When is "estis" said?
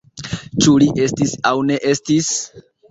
1.05-1.37, 1.95-2.37